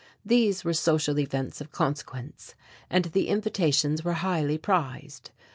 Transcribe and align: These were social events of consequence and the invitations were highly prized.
These 0.25 0.63
were 0.65 0.73
social 0.73 1.19
events 1.19 1.61
of 1.61 1.71
consequence 1.71 2.55
and 2.89 3.05
the 3.05 3.27
invitations 3.27 4.03
were 4.03 4.13
highly 4.13 4.57
prized. 4.57 5.29